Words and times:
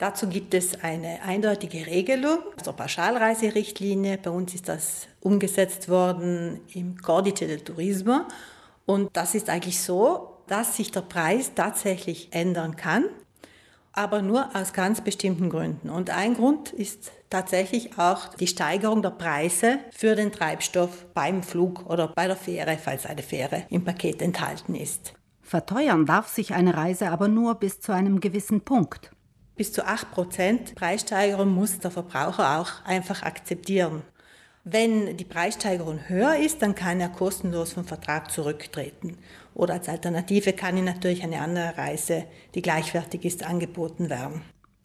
Dazu 0.00 0.28
gibt 0.28 0.54
es 0.54 0.82
eine 0.82 1.20
eindeutige 1.26 1.86
Regelung, 1.86 2.38
also 2.56 2.72
Pauschalreiserichtlinie. 2.72 4.16
Bei 4.16 4.30
uns 4.30 4.54
ist 4.54 4.66
das 4.66 5.08
umgesetzt 5.20 5.90
worden 5.90 6.60
im 6.72 6.96
Codice 6.96 7.46
del 7.46 7.60
Turismo. 7.60 8.22
Und 8.86 9.10
das 9.12 9.34
ist 9.34 9.50
eigentlich 9.50 9.78
so, 9.78 10.38
dass 10.46 10.78
sich 10.78 10.90
der 10.90 11.02
Preis 11.02 11.52
tatsächlich 11.54 12.28
ändern 12.30 12.76
kann, 12.76 13.04
aber 13.92 14.22
nur 14.22 14.48
aus 14.56 14.72
ganz 14.72 15.02
bestimmten 15.02 15.50
Gründen. 15.50 15.90
Und 15.90 16.08
ein 16.08 16.32
Grund 16.32 16.72
ist 16.72 17.12
tatsächlich 17.28 17.98
auch 17.98 18.32
die 18.36 18.46
Steigerung 18.46 19.02
der 19.02 19.10
Preise 19.10 19.80
für 19.90 20.16
den 20.16 20.32
Treibstoff 20.32 21.04
beim 21.12 21.42
Flug 21.42 21.84
oder 21.84 22.08
bei 22.08 22.26
der 22.26 22.36
Fähre, 22.36 22.78
falls 22.82 23.04
eine 23.04 23.22
Fähre 23.22 23.64
im 23.68 23.84
Paket 23.84 24.22
enthalten 24.22 24.76
ist. 24.76 25.12
Verteuern 25.42 26.06
darf 26.06 26.28
sich 26.28 26.54
eine 26.54 26.74
Reise 26.74 27.10
aber 27.10 27.28
nur 27.28 27.56
bis 27.56 27.80
zu 27.80 27.92
einem 27.92 28.20
gewissen 28.20 28.62
Punkt. 28.62 29.10
Bis 29.60 29.74
zu 29.74 29.86
8% 29.86 30.74
Preissteigerung 30.74 31.50
muss 31.50 31.78
der 31.80 31.90
Verbraucher 31.90 32.58
auch 32.58 32.82
einfach 32.86 33.22
akzeptieren. 33.22 34.00
Wenn 34.64 35.18
die 35.18 35.26
Preissteigerung 35.26 36.08
höher 36.08 36.36
ist, 36.36 36.62
dann 36.62 36.74
kann 36.74 36.98
er 36.98 37.10
kostenlos 37.10 37.74
vom 37.74 37.84
Vertrag 37.84 38.30
zurücktreten. 38.30 39.18
Oder 39.52 39.74
als 39.74 39.90
Alternative 39.90 40.54
kann 40.54 40.78
ihm 40.78 40.86
natürlich 40.86 41.22
eine 41.22 41.42
andere 41.42 41.76
Reise, 41.76 42.24
die 42.54 42.62
gleichwertig 42.62 43.26
ist, 43.26 43.44
angeboten 43.44 44.08
werden. 44.08 44.40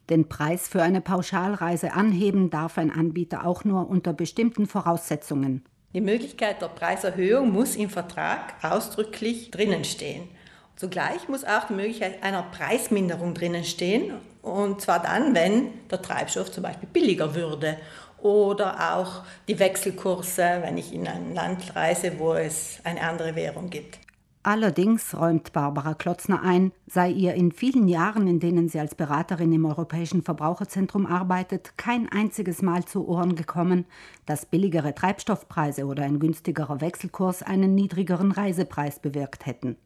Den 0.10 0.28
Preis 0.28 0.68
für 0.68 0.82
eine 0.82 1.00
Pauschalreise 1.00 1.94
anheben 1.94 2.50
darf 2.50 2.78
ein 2.78 2.92
Anbieter 2.92 3.46
auch 3.46 3.64
nur 3.64 3.90
unter 3.90 4.12
bestimmten 4.12 4.68
Voraussetzungen. 4.68 5.64
Die 5.94 6.02
Möglichkeit 6.02 6.62
der 6.62 6.68
Preiserhöhung 6.68 7.50
muss 7.50 7.78
im 7.78 7.90
Vertrag 7.90 8.56
ausdrücklich 8.62 9.52
drinnen 9.52 9.86
stehen. 9.86 10.28
Zugleich 10.76 11.30
muss 11.30 11.46
auch 11.46 11.68
die 11.68 11.74
Möglichkeit 11.74 12.22
einer 12.22 12.44
Preisminderung 12.44 13.34
drinnen 13.34 13.64
stehen, 13.64 14.14
und 14.42 14.82
zwar 14.82 15.02
dann, 15.02 15.34
wenn 15.34 15.70
der 15.90 16.02
Treibstoff 16.02 16.52
zum 16.52 16.64
Beispiel 16.64 16.90
billiger 16.92 17.34
würde 17.34 17.78
oder 18.22 18.94
auch 18.94 19.24
die 19.48 19.58
Wechselkurse, 19.58 20.60
wenn 20.62 20.78
ich 20.78 20.94
in 20.94 21.08
ein 21.08 21.34
Land 21.34 21.76
reise, 21.76 22.20
wo 22.20 22.34
es 22.34 22.80
eine 22.84 23.02
andere 23.02 23.36
Währung 23.36 23.70
gibt. 23.70 24.00
Allerdings 24.44 25.18
räumt 25.18 25.54
Barbara 25.54 25.96
Klotzner 25.96 26.44
ein, 26.44 26.72
sei 26.86 27.10
ihr 27.10 27.34
in 27.34 27.52
vielen 27.52 27.88
Jahren, 27.88 28.28
in 28.28 28.40
denen 28.40 28.70
sie 28.70 28.80
als 28.80 28.94
Beraterin 28.94 29.52
im 29.52 29.66
Europäischen 29.66 30.22
Verbraucherzentrum 30.22 31.08
arbeitet, 31.08 31.78
kein 31.78 32.08
einziges 32.12 32.62
Mal 32.62 32.86
zu 32.86 33.08
Ohren 33.08 33.36
gekommen, 33.36 33.86
dass 34.28 34.46
billigere 34.46 34.94
Treibstoffpreise 34.94 35.86
oder 35.86 36.04
ein 36.04 36.20
günstigerer 36.20 36.80
Wechselkurs 36.80 37.42
einen 37.42 37.74
niedrigeren 37.74 38.32
Reisepreis 38.32 39.00
bewirkt 39.00 39.48
hätten. 39.48 39.78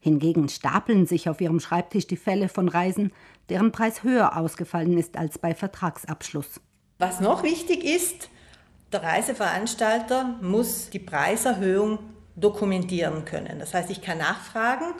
Hingegen 0.00 0.48
stapeln 0.48 1.06
sich 1.06 1.28
auf 1.28 1.40
ihrem 1.40 1.60
Schreibtisch 1.60 2.06
die 2.06 2.16
Fälle 2.16 2.48
von 2.48 2.68
Reisen, 2.68 3.12
deren 3.48 3.72
Preis 3.72 4.02
höher 4.02 4.36
ausgefallen 4.36 4.96
ist 4.98 5.16
als 5.16 5.38
bei 5.38 5.54
Vertragsabschluss. 5.54 6.60
Was 6.98 7.20
noch 7.20 7.42
wichtig 7.42 7.84
ist, 7.84 8.30
der 8.92 9.02
Reiseveranstalter 9.02 10.36
muss 10.40 10.90
die 10.90 10.98
Preiserhöhung 10.98 11.98
dokumentieren 12.36 13.24
können. 13.24 13.58
Das 13.58 13.74
heißt, 13.74 13.90
ich 13.90 14.00
kann 14.00 14.18
nachfragen, 14.18 14.94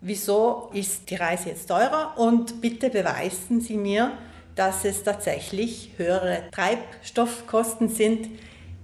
wieso 0.00 0.70
ist 0.72 1.10
die 1.10 1.16
Reise 1.16 1.50
jetzt 1.50 1.66
teurer 1.66 2.14
und 2.16 2.60
bitte 2.60 2.90
beweisen 2.90 3.60
Sie 3.60 3.76
mir, 3.76 4.12
dass 4.54 4.84
es 4.84 5.02
tatsächlich 5.02 5.92
höhere 5.96 6.44
Treibstoffkosten 6.52 7.88
sind, 7.88 8.28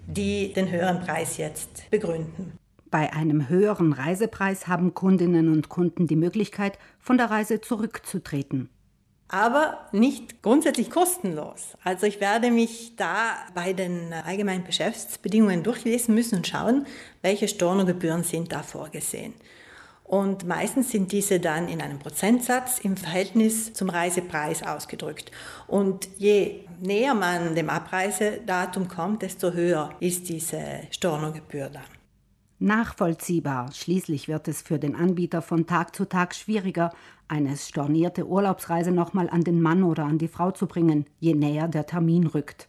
die 0.07 0.53
den 0.53 0.71
höheren 0.71 1.01
Preis 1.01 1.37
jetzt 1.37 1.89
begründen. 1.91 2.60
Bei 2.91 3.13
einem 3.13 3.49
höheren 3.49 3.93
Reisepreis 3.93 4.67
haben 4.67 4.95
Kundinnen 4.95 5.53
und 5.53 5.69
Kunden 5.69 6.07
die 6.07 6.17
Möglichkeit, 6.17 6.79
von 6.99 7.19
der 7.19 7.31
Reise 7.31 7.61
zurückzutreten. 7.61 8.69
Aber 9.29 9.87
nicht 9.93 10.43
grundsätzlich 10.43 10.91
kostenlos. 10.91 11.77
Also 11.85 12.07
ich 12.07 12.21
werde 12.21 12.51
mich 12.51 12.97
da 12.97 13.37
bei 13.55 13.73
den 13.73 14.13
allgemeinen 14.13 14.65
Geschäftsbedingungen 14.65 15.63
durchlesen 15.63 16.17
müssen 16.17 16.39
und 16.39 16.49
schauen, 16.49 16.85
welche 17.23 17.47
Stornogebühren 17.47 18.25
sind 18.25 18.51
da 18.51 18.65
vorgesehen. 18.65 19.35
Und 20.03 20.45
meistens 20.45 20.91
sind 20.91 21.13
diese 21.13 21.39
dann 21.39 21.69
in 21.69 21.81
einem 21.81 22.01
Prozentsatz 22.01 22.81
im 22.81 22.97
Verhältnis 22.97 23.73
zum 23.73 23.89
Reisepreis 23.89 24.65
ausgedrückt. 24.65 25.31
Und 25.69 26.09
je 26.19 26.65
näher 26.81 27.15
man 27.15 27.55
dem 27.55 27.71
Abreisedatum 27.71 28.89
kommt, 28.89 29.23
desto 29.23 29.53
höher 29.53 29.95
ist 30.01 30.29
diese 30.29 30.61
Stornogebühr 30.91 31.69
dann. 31.69 32.00
Nachvollziehbar. 32.63 33.73
Schließlich 33.73 34.29
wird 34.29 34.47
es 34.47 34.61
für 34.61 34.79
den 34.79 34.95
Anbieter 34.95 35.41
von 35.41 35.67
Tag 35.67 35.97
zu 35.97 36.05
Tag 36.05 36.35
schwieriger, 36.35 36.93
eine 37.27 37.57
stornierte 37.57 38.27
Urlaubsreise 38.27 38.93
nochmal 38.93 39.31
an 39.31 39.45
den 39.45 39.63
Mann 39.63 39.83
oder 39.83 40.05
an 40.05 40.19
die 40.19 40.29
Frau 40.29 40.51
zu 40.51 40.67
bringen, 40.67 41.07
je 41.21 41.33
näher 41.33 41.69
der 41.69 41.87
Termin 41.87 42.27
rückt. 42.27 42.69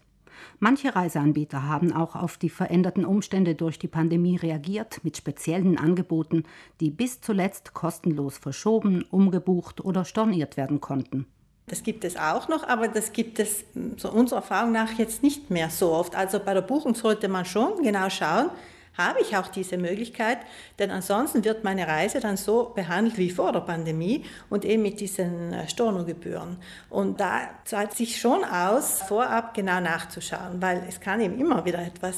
Manche 0.60 0.96
Reiseanbieter 0.96 1.68
haben 1.68 1.92
auch 1.92 2.16
auf 2.16 2.38
die 2.38 2.50
veränderten 2.50 3.04
Umstände 3.04 3.54
durch 3.54 3.80
die 3.80 3.90
Pandemie 3.90 4.38
reagiert 4.38 5.04
mit 5.04 5.18
speziellen 5.18 5.78
Angeboten, 5.78 6.44
die 6.80 6.90
bis 6.90 7.20
zuletzt 7.20 7.74
kostenlos 7.74 8.38
verschoben, 8.38 9.04
umgebucht 9.12 9.82
oder 9.84 10.06
storniert 10.06 10.56
werden 10.56 10.80
konnten. 10.80 11.26
Das 11.68 11.84
gibt 11.84 12.06
es 12.06 12.16
auch 12.16 12.48
noch, 12.48 12.66
aber 12.66 12.88
das 12.88 13.12
gibt 13.12 13.40
es 13.40 13.66
so 13.98 14.10
unserer 14.10 14.40
Erfahrung 14.40 14.72
nach 14.72 14.94
jetzt 14.98 15.22
nicht 15.22 15.50
mehr 15.50 15.70
so 15.70 15.92
oft. 15.92 16.16
Also 16.16 16.40
bei 16.40 16.54
der 16.54 16.62
Buchung 16.62 16.96
sollte 16.96 17.28
man 17.28 17.44
schon 17.44 17.84
genau 17.84 18.10
schauen, 18.10 18.52
habe 18.98 19.22
ich 19.22 19.38
auch 19.38 19.48
diese 19.48 19.78
Möglichkeit, 19.78 20.40
denn 20.80 20.92
ansonsten 20.92 21.44
wird 21.44 21.64
meine 21.64 21.88
Reise 21.88 22.20
dann 22.20 22.38
so 22.38 22.72
behandelt 22.76 23.18
wie 23.18 23.30
vor 23.30 23.52
der 23.52 23.62
Pandemie 23.62 24.26
und 24.50 24.66
eben 24.66 24.84
mit 24.84 25.00
diesen 25.00 25.54
äh, 25.54 25.68
Stornogebühren. 25.68 26.58
Und 26.90 27.20
da 27.20 27.50
zahlt 27.66 27.94
sich 27.94 28.20
schon 28.20 28.44
aus, 28.44 29.02
vorab 29.02 29.54
genau 29.54 29.80
nachzuschauen, 29.80 30.62
weil 30.62 30.84
es 30.88 31.00
kann 31.00 31.22
eben 31.22 31.40
immer 31.40 31.64
wieder 31.66 31.80
etwas 31.80 32.18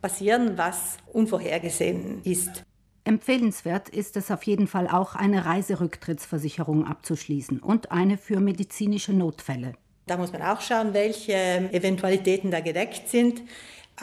passieren, 0.00 0.58
was 0.58 0.96
unvorhergesehen 1.12 2.22
ist. 2.24 2.64
Empfehlenswert 3.04 3.88
ist 3.88 4.16
es 4.16 4.30
auf 4.30 4.44
jeden 4.44 4.68
Fall 4.68 4.88
auch, 4.88 5.14
eine 5.16 5.44
Reiserücktrittsversicherung 5.44 6.86
abzuschließen 6.86 7.58
und 7.58 7.90
eine 7.90 8.16
für 8.16 8.38
medizinische 8.38 9.12
Notfälle. 9.12 9.72
Da 10.06 10.16
muss 10.16 10.32
man 10.32 10.42
auch 10.42 10.60
schauen, 10.60 10.94
welche 10.94 11.34
Eventualitäten 11.72 12.50
da 12.50 12.60
gedeckt 12.60 13.08
sind 13.08 13.42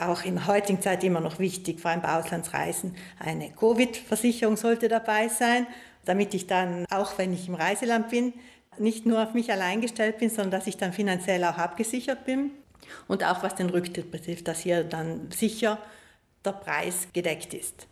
auch 0.00 0.24
in 0.24 0.46
heutigen 0.46 0.80
Zeit 0.80 1.04
immer 1.04 1.20
noch 1.20 1.38
wichtig, 1.38 1.80
vor 1.80 1.90
allem 1.90 2.02
bei 2.02 2.18
Auslandsreisen. 2.18 2.94
Eine 3.18 3.50
Covid-Versicherung 3.50 4.56
sollte 4.56 4.88
dabei 4.88 5.28
sein, 5.28 5.66
damit 6.04 6.34
ich 6.34 6.46
dann, 6.46 6.86
auch 6.90 7.18
wenn 7.18 7.32
ich 7.32 7.48
im 7.48 7.54
Reiseland 7.54 8.10
bin, 8.10 8.32
nicht 8.78 9.06
nur 9.06 9.22
auf 9.22 9.34
mich 9.34 9.50
allein 9.52 9.80
gestellt 9.80 10.18
bin, 10.18 10.30
sondern 10.30 10.52
dass 10.52 10.66
ich 10.66 10.76
dann 10.76 10.92
finanziell 10.92 11.44
auch 11.44 11.58
abgesichert 11.58 12.24
bin. 12.24 12.50
Und 13.06 13.24
auch 13.24 13.42
was 13.42 13.54
den 13.54 13.70
Rücktritt 13.70 14.10
betrifft, 14.10 14.48
dass 14.48 14.60
hier 14.60 14.84
dann 14.84 15.30
sicher 15.30 15.78
der 16.44 16.52
Preis 16.52 17.08
gedeckt 17.12 17.54
ist. 17.54 17.86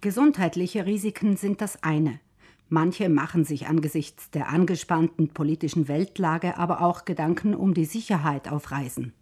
Gesundheitliche 0.00 0.84
Risiken 0.84 1.36
sind 1.36 1.60
das 1.60 1.82
eine. 1.82 2.20
Manche 2.68 3.08
machen 3.08 3.44
sich 3.44 3.68
angesichts 3.68 4.30
der 4.30 4.48
angespannten 4.48 5.28
politischen 5.28 5.86
Weltlage 5.86 6.58
aber 6.58 6.82
auch 6.82 7.04
Gedanken 7.04 7.54
um 7.54 7.74
die 7.74 7.84
Sicherheit 7.84 8.48
auf 8.48 8.72
Reisen. 8.72 9.12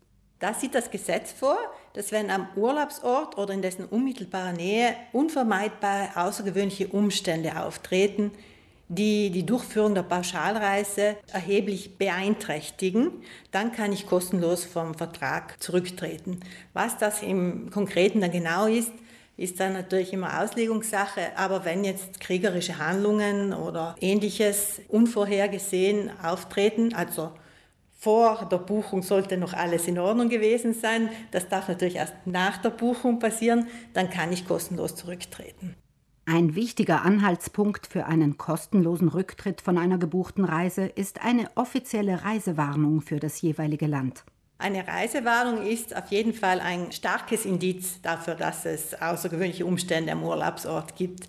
Da 0.45 0.53
sieht 0.53 0.75
das 0.75 0.91
Gesetz 0.91 1.33
vor, 1.33 1.57
dass 1.95 2.13
wenn 2.13 2.31
am 2.31 2.49
Urlaubsort 2.55 3.39
oder 3.39 3.55
in 3.55 3.63
dessen 3.63 3.87
unmittelbarer 3.87 4.53
Nähe 4.53 4.95
unvermeidbare 5.15 6.09
außergewöhnliche 6.17 6.89
Umstände 6.89 7.59
auftreten, 7.59 8.31
die 8.89 9.31
die 9.31 9.47
Durchführung 9.47 9.95
der 9.95 10.03
Pauschalreise 10.03 11.17
erheblich 11.33 11.97
beeinträchtigen, 11.97 13.11
dann 13.53 13.73
kann 13.73 13.95
ich 13.95 14.07
kostenlos 14.07 14.67
vom 14.67 14.95
Vertrag 14.95 15.63
zurücktreten. 15.63 16.41
Was 16.75 16.99
das 16.99 17.23
im 17.23 17.71
Konkreten 17.71 18.21
dann 18.21 18.31
genau 18.31 18.67
ist, 18.67 18.93
ist 19.39 19.61
dann 19.61 19.73
natürlich 19.73 20.13
immer 20.13 20.43
Auslegungssache, 20.43 21.39
aber 21.39 21.65
wenn 21.65 21.85
jetzt 21.85 22.21
kriegerische 22.21 22.77
Handlungen 22.77 23.55
oder 23.55 23.97
ähnliches 23.99 24.83
unvorhergesehen 24.89 26.11
auftreten, 26.23 26.93
also 26.93 27.33
vor 28.05 28.47
der 28.53 28.59
Buchung 28.59 29.03
sollte 29.03 29.39
noch 29.39 29.55
alles 29.55 29.89
in 29.89 29.99
Ordnung 29.99 30.29
gewesen 30.29 30.75
sein. 30.75 31.09
Das 31.31 31.49
darf 31.49 31.69
natürlich 31.69 31.97
erst 31.97 32.15
nach 32.27 32.59
der 32.59 32.69
Buchung 32.69 33.19
passieren. 33.19 33.67
Dann 33.95 34.11
kann 34.11 34.31
ich 34.31 34.47
kostenlos 34.47 34.95
zurücktreten. 34.95 35.75
Ein 36.27 36.55
wichtiger 36.55 37.03
Anhaltspunkt 37.03 37.87
für 37.87 38.05
einen 38.05 38.37
kostenlosen 38.37 39.09
Rücktritt 39.09 39.63
von 39.63 39.79
einer 39.79 39.97
gebuchten 39.97 40.45
Reise 40.45 40.85
ist 40.85 41.25
eine 41.25 41.49
offizielle 41.55 42.25
Reisewarnung 42.25 43.01
für 43.01 43.21
das 43.21 43.41
jeweilige 43.41 43.87
Land. 43.87 44.25
Eine 44.59 44.87
Reisewarnung 44.87 45.67
ist 45.67 45.97
auf 45.97 46.11
jeden 46.11 46.35
Fall 46.35 46.61
ein 46.61 46.93
starkes 46.93 47.45
Indiz 47.47 48.01
dafür, 48.03 48.35
dass 48.35 48.67
es 48.67 49.01
außergewöhnliche 49.01 49.67
Umstände 49.67 50.13
am 50.13 50.23
Urlaubsort 50.23 50.95
gibt. 50.97 51.29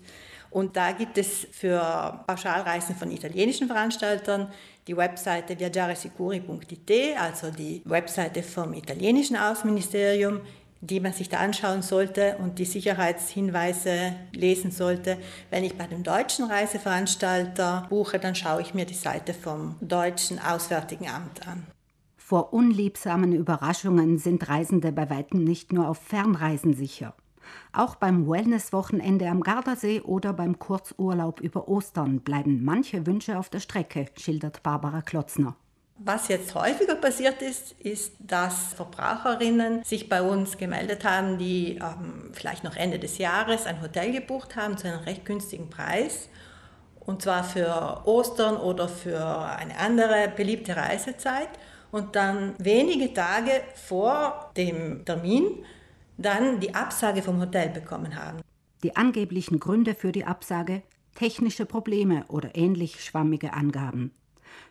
Und 0.50 0.76
da 0.76 0.92
gibt 0.92 1.18
es 1.18 1.46
für 1.52 2.24
Pauschalreisen 2.26 2.96
von 2.96 3.10
italienischen 3.10 3.66
Veranstaltern 3.66 4.48
die 4.86 4.96
Webseite 4.96 5.58
viaggiaresicuri.it, 5.58 6.92
also 7.18 7.50
die 7.50 7.82
Webseite 7.84 8.42
vom 8.42 8.72
italienischen 8.74 9.36
Außenministerium, 9.36 10.40
die 10.80 11.00
man 11.00 11.12
sich 11.12 11.28
da 11.28 11.38
anschauen 11.38 11.82
sollte 11.82 12.36
und 12.38 12.58
die 12.58 12.64
Sicherheitshinweise 12.64 14.12
lesen 14.32 14.70
sollte. 14.70 15.18
Wenn 15.50 15.64
ich 15.64 15.76
bei 15.76 15.86
dem 15.86 16.02
deutschen 16.02 16.44
Reiseveranstalter 16.44 17.86
buche, 17.88 18.18
dann 18.18 18.34
schaue 18.34 18.62
ich 18.62 18.74
mir 18.74 18.84
die 18.84 18.94
Seite 18.94 19.34
vom 19.34 19.76
deutschen 19.80 20.38
Auswärtigen 20.38 21.08
Amt 21.08 21.46
an. 21.48 21.66
Vor 22.16 22.52
unliebsamen 22.52 23.32
Überraschungen 23.32 24.18
sind 24.18 24.48
Reisende 24.48 24.92
bei 24.92 25.08
weitem 25.10 25.44
nicht 25.44 25.72
nur 25.72 25.88
auf 25.88 25.98
Fernreisen 25.98 26.74
sicher. 26.74 27.14
Auch 27.72 27.96
beim 27.96 28.28
Wellness-Wochenende 28.28 29.28
am 29.28 29.42
Gardasee 29.42 30.00
oder 30.00 30.32
beim 30.32 30.58
Kurzurlaub 30.58 31.40
über 31.40 31.68
Ostern 31.68 32.20
bleiben 32.20 32.64
manche 32.64 33.06
Wünsche 33.06 33.38
auf 33.38 33.48
der 33.48 33.60
Strecke, 33.60 34.06
schildert 34.16 34.62
Barbara 34.62 35.02
Klotzner. 35.02 35.56
Was 35.98 36.28
jetzt 36.28 36.54
häufiger 36.54 36.94
passiert 36.94 37.40
ist, 37.40 37.72
ist, 37.80 38.12
dass 38.18 38.74
Verbraucherinnen 38.74 39.82
sich 39.82 40.10
bei 40.10 40.20
uns 40.20 40.58
gemeldet 40.58 41.04
haben, 41.04 41.38
die 41.38 41.76
ähm, 41.76 42.32
vielleicht 42.34 42.64
noch 42.64 42.76
Ende 42.76 42.98
des 42.98 43.16
Jahres 43.16 43.64
ein 43.64 43.80
Hotel 43.80 44.12
gebucht 44.12 44.56
haben 44.56 44.76
zu 44.76 44.88
einem 44.88 45.00
recht 45.04 45.24
günstigen 45.24 45.70
Preis. 45.70 46.28
Und 47.00 47.22
zwar 47.22 47.44
für 47.44 48.02
Ostern 48.04 48.58
oder 48.58 48.88
für 48.88 49.24
eine 49.24 49.78
andere 49.78 50.30
beliebte 50.36 50.76
Reisezeit. 50.76 51.48
Und 51.92 52.14
dann 52.14 52.54
wenige 52.58 53.14
Tage 53.14 53.52
vor 53.74 54.50
dem 54.56 55.02
Termin 55.06 55.64
dann 56.16 56.60
die 56.60 56.74
Absage 56.74 57.22
vom 57.22 57.40
Hotel 57.40 57.68
bekommen 57.70 58.16
haben. 58.16 58.40
Die 58.82 58.96
angeblichen 58.96 59.58
Gründe 59.58 59.94
für 59.94 60.12
die 60.12 60.24
Absage 60.24 60.82
technische 61.14 61.66
Probleme 61.66 62.24
oder 62.28 62.54
ähnlich 62.54 63.02
schwammige 63.02 63.52
Angaben. 63.54 64.14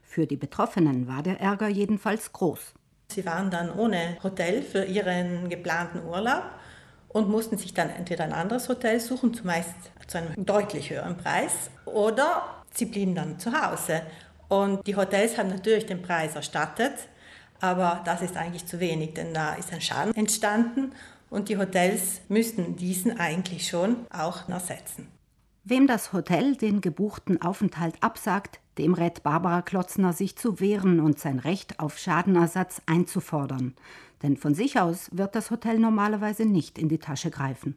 Für 0.04 0.28
die 0.28 0.38
Betroffenen 0.38 1.08
war 1.08 1.24
der 1.24 1.42
Ärger 1.42 1.68
jedenfalls 1.68 2.32
groß. 2.32 2.74
Sie 3.12 3.26
waren 3.26 3.52
dann 3.52 3.72
ohne 3.72 4.18
Hotel 4.24 4.62
für 4.62 4.86
ihren 4.86 5.50
geplanten 5.50 6.06
Urlaub 6.06 6.44
und 7.10 7.30
mussten 7.30 7.58
sich 7.58 7.74
dann 7.74 7.90
entweder 7.90 8.24
ein 8.24 8.34
anderes 8.34 8.70
Hotel 8.70 9.00
suchen, 9.00 9.34
zumeist 9.34 9.74
zu 10.08 10.18
einem 10.18 10.46
deutlich 10.46 10.90
höheren 10.90 11.18
Preis, 11.18 11.70
oder 11.86 12.44
sie 12.74 12.86
blieben 12.86 13.16
dann 13.16 13.40
zu 13.40 13.52
Hause. 13.52 14.02
Und 14.48 14.86
die 14.86 14.96
Hotels 14.96 15.38
haben 15.38 15.50
natürlich 15.50 15.86
den 15.86 16.02
Preis 16.02 16.36
erstattet, 16.36 16.94
aber 17.62 18.02
das 18.06 18.22
ist 18.22 18.38
eigentlich 18.38 18.66
zu 18.66 18.80
wenig, 18.80 19.14
denn 19.14 19.34
da 19.34 19.54
ist 19.56 19.72
ein 19.72 19.82
Schaden 19.82 20.16
entstanden 20.16 20.92
und 21.30 21.50
die 21.50 21.58
Hotels 21.58 22.22
müssten 22.30 22.76
diesen 22.76 23.20
eigentlich 23.20 23.68
schon 23.68 24.06
auch 24.10 24.48
ersetzen. 24.50 25.08
Wem 25.64 25.88
das 25.88 26.14
Hotel 26.14 26.56
den 26.56 26.80
gebuchten 26.82 27.42
Aufenthalt 27.42 27.96
absagt, 28.02 28.60
dem 28.78 28.94
rät 28.94 29.24
Barbara 29.24 29.62
Klotzner, 29.62 30.14
sich 30.14 30.38
zu 30.38 30.60
wehren 30.60 31.00
und 31.00 31.20
sein 31.20 31.40
Recht 31.40 31.80
auf 31.80 31.98
Schadenersatz 31.98 32.82
einzufordern. 32.86 33.74
Denn 34.22 34.38
von 34.38 34.54
sich 34.54 34.80
aus 34.80 35.10
wird 35.12 35.36
das 35.36 35.52
Hotel 35.52 35.80
normalerweise 35.80 36.46
nicht 36.46 36.78
in 36.78 36.90
die 36.90 37.00
Tasche 37.00 37.32
greifen. 37.32 37.76